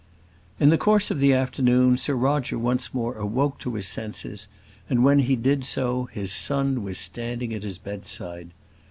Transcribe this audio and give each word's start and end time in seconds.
In 0.59 0.69
the 0.69 0.79
course 0.79 1.11
of 1.11 1.19
the 1.19 1.31
afternoon 1.31 1.95
Sir 1.95 2.15
Roger 2.15 2.57
once 2.57 2.91
more 2.91 3.13
awoke 3.17 3.59
to 3.59 3.75
his 3.75 3.87
senses, 3.87 4.47
and 4.89 5.03
when 5.05 5.19
he 5.19 5.35
did 5.35 5.63
so 5.63 6.05
his 6.05 6.31
son 6.31 6.81
was 6.81 6.97
standing 6.97 7.53
at 7.53 7.61
his 7.61 7.77
bedside. 7.77 8.49